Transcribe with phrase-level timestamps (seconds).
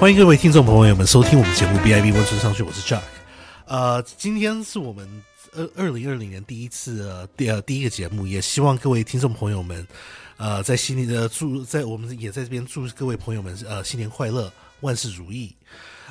[0.00, 3.02] 欢迎各位听众朋友们收听我们节目《BIB 温存上去》，我是 Jack。
[3.66, 5.06] 呃，今天是我们
[5.54, 9.86] 二二零二零年第一次呃第呃第一个节目，也希望各位听众朋友们，
[10.38, 14.50] 呃，在新年的祝，在我们也在这边祝各位朋友们呃新年快乐，
[14.80, 15.54] 万事如意。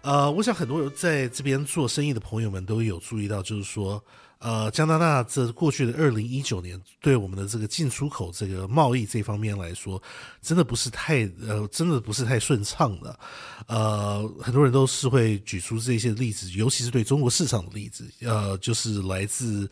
[0.00, 4.02] 呃，我想很多人在这边做生意的朋友们都有注意到，就是说。
[4.44, 10.00] 呃，加拿大这过去的二零一九年，对我们的这个进出口这个贸易这方面来说，
[10.42, 13.18] 真的不是太呃，真的不是太顺畅的。
[13.66, 18.04] 呃，很多人都是会举出这些例子，尤其是对中国市场的例子。
[18.20, 19.66] 呃，就是来自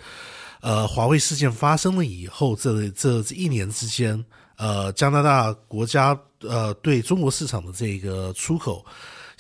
[0.63, 4.25] 呃华为事件发生了以后，这这一年之间，
[4.57, 8.83] 呃，加拿大国家呃对中国市场的这个出口。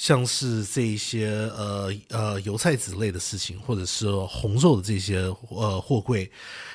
[0.02, 5.18] 像是这一些呃呃油菜籽类的事情，或者是红肉的这些
[5.50, 6.28] 呃货柜，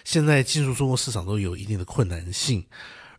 [0.05, 2.63] 现在进入中国市场都有一定的困难性。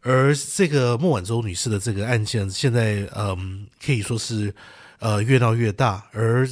[0.00, 4.54] 而这个莫婉舟女士的这个案件，现在嗯可以说是。
[5.00, 6.44] 呃，越闹越大，而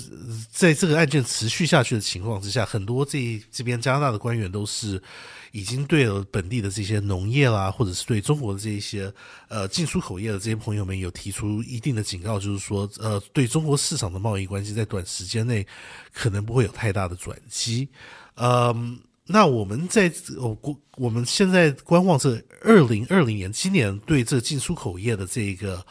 [0.52, 5.02] 在这个案件持续下去的情况之下，很多这这边加拿大的官员都是
[5.52, 9.12] 已经对本地的这些农业啦，或者是对中国的这一些
[9.48, 15.66] 呃进出口业的这些朋友们有提出一定的警告，就是说，呃，对中国市场的贸易关系在短时间内
[16.12, 17.88] 可能不会有太大的转机。
[18.34, 25.84] 嗯，那我们在我我我们现在观望这二零二零年今年对这进出口业的这一个。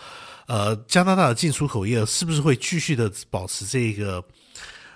[0.47, 4.23] 呃，加拿大的进出口业是不是会继续的保持这个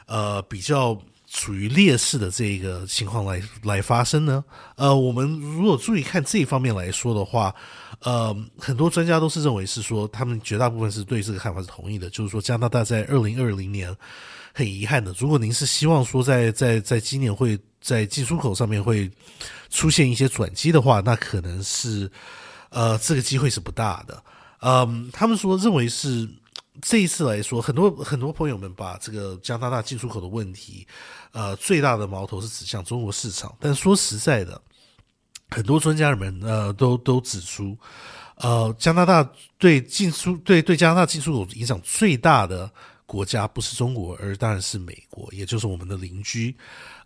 [0.05, 0.95] 呃比较
[1.31, 4.43] 处于劣势的这个情况来来发生呢？
[4.75, 7.53] 呃，我们如果注意看这一方面来说的话，
[8.01, 13.95] 呃，很多专家都是认为是说，他们绝大部分是对这个看法是同意的，就是说加拿大在二零二零年
[14.53, 19.09] 很遗憾的，如果您是希望说在在在今年会在进出口上面会
[19.69, 22.11] 出现一些转机的话，那可能是
[22.69, 24.23] 呃这个机会是不大的。
[24.61, 26.27] 嗯，他们说认为是
[26.81, 30.87] 这一次来说，很多很多朋友们把这个加拿大进出口的问题，
[31.31, 33.55] 呃，最大的矛头是指向中国市场。
[33.59, 34.61] 但说实在的，
[35.49, 37.77] 很多专家人们呃都都指出，
[38.35, 39.27] 呃，加拿大
[39.57, 42.69] 对进出对对加拿大进出口影响最大的
[43.05, 46.55] 国家不是中国，而当然是美国，也就是我们的邻居。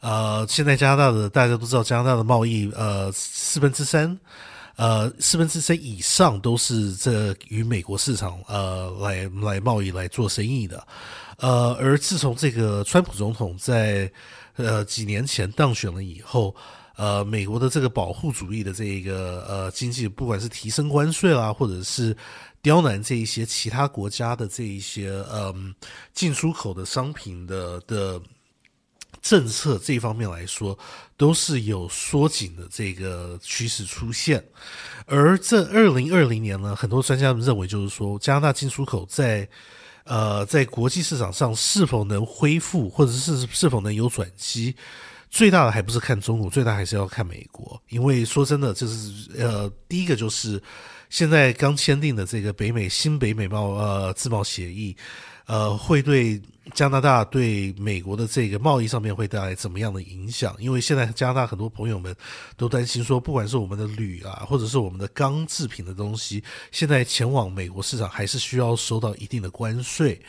[0.01, 4.19] 呃，现在加拿大的大家都知道，加拿大的贸易呃四分之三。
[4.75, 10.85] 呃，四分之三以上都是这与美国市场呃来来贸易来做生意的，
[11.37, 14.11] 呃，而自从这个川普总统在
[14.55, 16.55] 呃几年前当选了以后，
[16.95, 22.17] 呃，美国的这个保护主义的这个呃经济，不管是提升关税啦，或者是
[22.61, 25.73] 刁难这一些其他国家的这一些嗯
[26.13, 28.19] 进出口的商品的的。
[29.23, 30.77] 政策这一方面来说，
[31.15, 34.43] 都是有缩紧的这个趋势出现。
[35.05, 39.47] 而这二零二零年呢，很多专家认为，就是说加拿大进出口在
[40.03, 44.75] 呃在国际市场上是否能恢复，或者是是否能有转机，
[45.31, 47.81] 最大的还不是看中国，最大还是要看美国。
[47.87, 50.61] 因为说真的，就是呃第一个就是
[51.09, 54.95] 现在刚签订的这个北美新北美贸呃自贸协议。
[55.45, 56.41] 呃，会对
[56.73, 60.55] 加拿大对美国的这个贸易上面会带来怎么样的影响？
[60.59, 62.15] 因为现在加拿大很多朋友们
[62.55, 66.41] 都担心说，不管是我们的铝啊，或者是我们的钢制品的东西，
[66.71, 70.19] 现在前往美国市场还是需要收到一定的关税。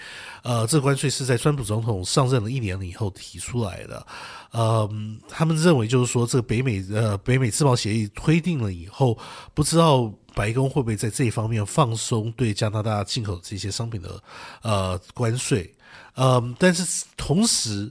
[0.42, 4.06] 呃，这关税是在川普总统上任了一年以后提出来的。
[4.50, 4.90] 呃，
[5.28, 9.16] 他们认为就是说，这个北美呃北美自贸协议推定了以后，
[9.54, 10.12] 不知道。
[10.34, 14.22] 白宫会不会在这一方面放松对加拿大进口这些商品的
[14.62, 15.72] 呃关税？
[16.16, 17.90] 嗯，但是同时，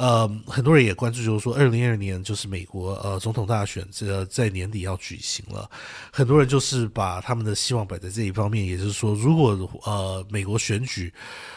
[0.00, 5.70] 呃，很多人也关注，就是说，二零二二年就是美国呃总统大选，这在年底要举行了，
[6.10, 11.12] 很多人就是把他们的希望摆在这一方面，也就是说，如果呃美国选举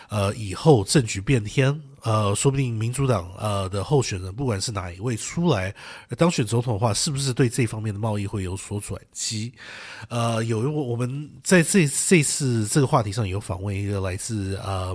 [0.09, 1.81] 呃以后政局变天。
[2.03, 5.73] 呃，说不定民主党呃的候选人，不管是哪一位出来
[6.17, 9.53] 当选总统的话，是不是对这方面的贸易会有所转机？
[10.09, 14.93] 呃，有我我们在这这次这个话题上有访问一个来自呃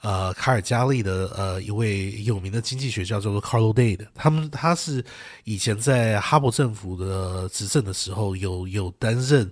[0.00, 4.06] 呃卡尔加利的呃一位有名的经济学家，叫做 Carlo Day 的。
[4.14, 5.04] 他们他是
[5.44, 9.50] 以前在哈勃政府的执政的时候有有担任。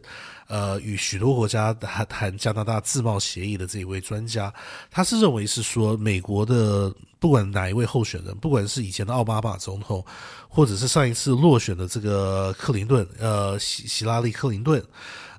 [0.51, 4.51] 呃，与许多国家谈谈加拿大自贸协议的这一位专家，
[4.91, 10.03] 他是认为是说，美国的不管哪一位候选人，不管是以前的奥巴马总统，
[10.49, 14.83] 或者是上一次落选的这个克林顿，呃，希希拉里克林顿，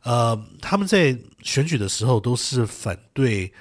[0.03, 3.51] 呃，他们在选举的时候都是反对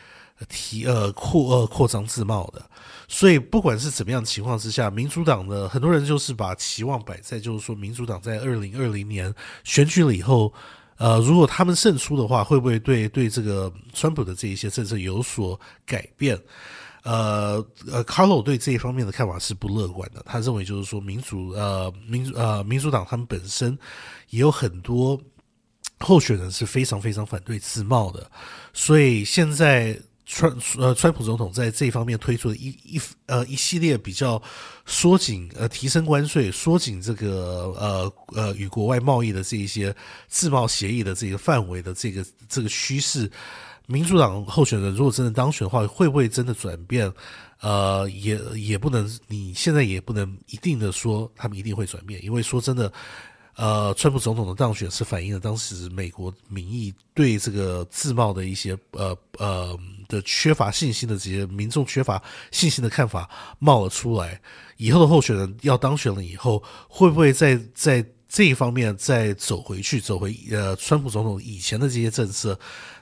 [0.49, 2.63] 提呃扩呃扩张自贸的，
[3.09, 10.53] 所以不管是怎么样情况之下，民主党的很多人就是把期望摆在就是说，民主党在二零二零年选举了以后。
[11.01, 15.57] 呃，如果他们胜出的话，会不会对对这个川普的这一些政策有所
[15.87, 16.37] 改变？
[17.05, 20.21] 呃呃，Carlo 对这一方面的看法是不乐观的。
[20.27, 23.79] 他认为就是说，民主呃民呃民主党他们本身
[24.31, 25.17] 也有很多
[26.01, 28.29] 候选人是非常非常反对自贸的，
[28.73, 29.97] 所以现在。
[30.31, 34.41] 川呃，川普总统在这一方面推出的一一呃一系列比较
[34.85, 39.95] 缩紧呃提升关税、缩紧这个呃呃与国外贸易的这一些
[40.29, 43.29] 自贸协议的这个范围的这个这个趋势，
[43.87, 47.11] 民主党候选人如果真的当选的话，会不会真的转变？
[47.61, 52.93] 呃，也也不能，你现在也不能一定的说他们一定会转变，因为说真的。
[53.61, 59.77] 呃，川普总统的当选是反映了当时美国民意对这个自贸的一些呃呃
[60.09, 62.21] 的缺乏信心的这些民众缺乏
[62.51, 63.29] 信心的看法
[63.59, 64.41] 冒了出来。
[64.79, 72.59] 以后的候选人要当选了以后，会不会在在这一方面再走回去，走回呃川普总统以前的这些政策？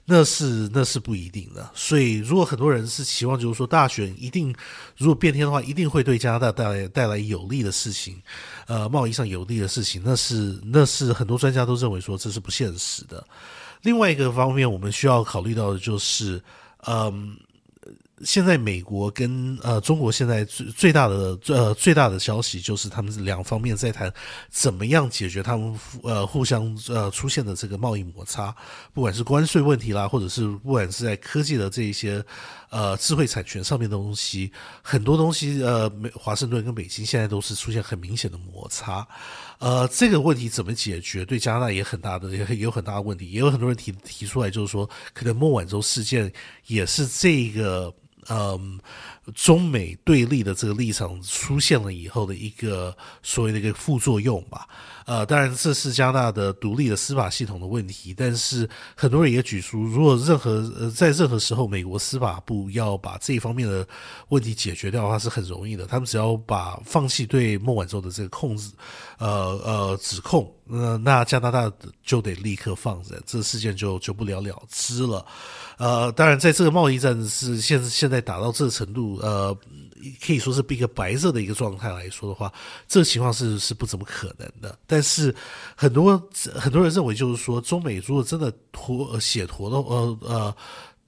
[0.09, 4.55] 那是那是不一定的，所以如果很多人是期望，就是说大选一定
[4.97, 8.23] 如果变天的话，一定会对加拿大带来带来有利的事情，
[8.69, 13.27] 呃，贸易上有利的事情，那是那是很多专家都认为说这是不现实的。
[13.83, 16.41] 另外一个方面，我们需要考虑到的就是，
[16.87, 17.37] 嗯。
[18.25, 24.11] 现在美国跟呃中国现在最最大的呃最大的消息就是他们两方面在谈
[24.49, 28.57] 怎么样解决他们呃互相呃出现的这个贸易摩擦，
[28.95, 32.25] 不管是关税问题啦，或者是不管是在科技的这一些
[32.71, 34.53] 呃智慧产权上面的东西，
[34.83, 39.07] 很多东西呃美华盛顿跟北京现在都是出现很明显的摩擦。
[39.59, 41.25] 呃，这个问题怎么解决？
[41.25, 43.31] 对加拿大也很大的，也有很大的问题。
[43.31, 46.33] 也有很多人提提出来，就是说，可能孟晚舟事件
[46.67, 47.95] 也是这个。
[48.29, 48.79] 嗯，
[49.35, 54.67] 中美对立的这个立场出现了以后的一个所谓的一个副作用吧。
[55.07, 63.87] 呃，当然这是加拿大的独立的司法系统的问题，但是很多人也举出，如果任何呃在任何时候美国司法部要把这一方面的
[64.31, 65.87] 问题解决掉的话，是很容易的。
[65.87, 68.73] 他们只要把放弃对孟晚舟的这个控制，
[69.19, 69.29] 呃
[69.65, 71.71] 呃指控，那那加拿大
[72.03, 75.25] 就得立刻放人，这事件就就不了了之了。
[75.79, 79.57] 呃，当然在这个贸易战是现现在打到这个程度，呃。
[80.25, 82.53] 可以说是一个白色的一个状态来说的话，
[82.87, 84.79] 这情况是是不怎么可能的。
[84.87, 85.35] 但是
[85.75, 86.17] 很多
[86.55, 90.57] 很多人认为，就是说中美如果真的妥写妥的呃呃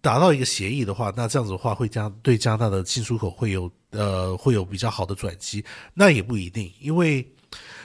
[0.01, 5.65] 达到一个协议的话，那这样子的话会加对加拿大的进出口会有呃会有比较好的转机。
[5.95, 7.25] 那也不一定，因为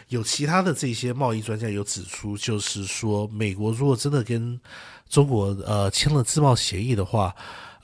[0.09, 4.59] 有其他的这些贸易专家有指出，就是说美国如果真的跟
[5.09, 7.35] 中国呃签了自贸协议的话。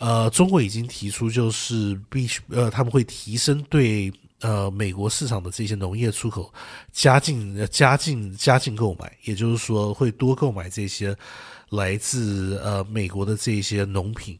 [0.01, 4.09] 呃，中国已经提出，就是必须呃，他们会提升对
[4.39, 6.49] 呃美国市场的这些农业出口
[6.93, 11.13] 加进加进加进购买，也就是说会多购买这些
[11.71, 14.39] 来自呃美国的这些农品。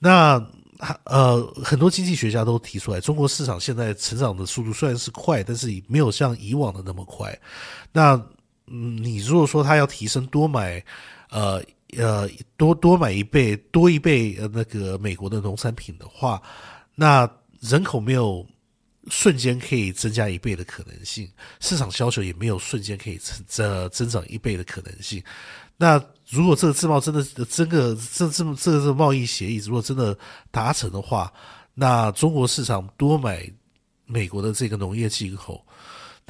[0.00, 0.44] 那
[1.04, 7.38] 呃很多经济学家都提出来，中国市场现在成长的速度虽然是快，但是没有像以往的那么快。
[7.92, 8.20] 那，
[8.64, 10.84] 你如果说他要提升多买
[11.30, 11.62] 呃。
[11.96, 12.28] 呃，
[12.58, 16.38] 多多买一倍，多一倍，那个美国的农产品的话，
[16.94, 17.26] 那
[17.60, 18.46] 人口没有
[19.06, 21.26] 瞬间可以增加一倍的可能性，
[21.60, 25.24] 市场需求也没有瞬间可以增增增长一倍的可能性。
[25.78, 25.98] 那
[26.28, 30.14] 如果这个自贸真的真的这这么这个这个贸易协议如果真的
[30.50, 31.32] 达成的话，
[31.72, 33.50] 那中国市场多买
[34.04, 35.64] 美国的这个农业进口。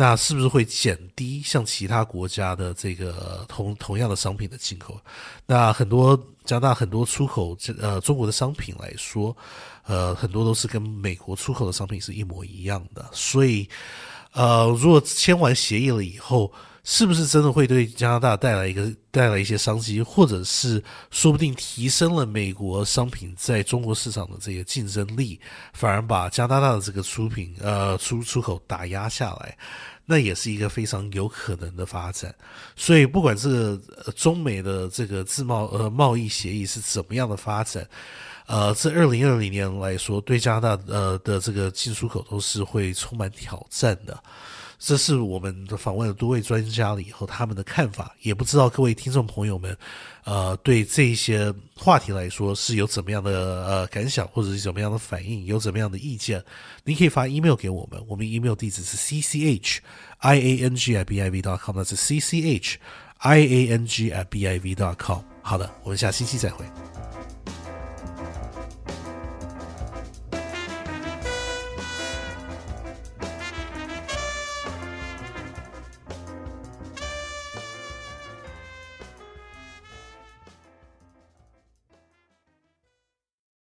[0.00, 4.96] 那是不是会减低像其他国家的这个同同样的商品的进口？
[5.44, 9.36] 那很多加拿大很多出口呃中国的商品来说，
[9.86, 13.04] 呃很多都是跟美国出口的商品是一模一样的。
[13.12, 13.68] 所以，
[14.38, 16.52] 呃如果签完协议了以后，
[16.84, 25.38] 是不是真的会对加拿大带来一个带来一些商机，或者是说不定提升了美国商品在中国市场的这个竞争力，
[25.74, 29.58] 反而把加拿大的这个出品呃出出口打压下来，
[30.06, 32.34] 那也是一个非常有可能的发展。
[32.76, 33.80] 所以不管这个
[34.16, 37.86] 中美的这个自贸呃贸易协议是怎么样的发展，
[38.48, 44.18] 呃，自二零二零年来说，对加拿大呃的这个进出口都是会充满挑战的。
[44.78, 49.76] 这是我们的访问了多位专家了以后他们的看法，也不知道各位听众朋友们，
[50.24, 56.42] 呃，对这一些话题来说是有怎么样的呃感想，或者是怎么样的反应，有怎么样的意见？
[56.84, 59.80] 您可以发 email 给我们，我们 email 地址是 c c h
[60.20, 62.78] i a n g at b i v dot com，那是 c c h
[63.18, 65.20] i a n g at b i v dot com。
[65.42, 66.64] 好的，我们下星期再会。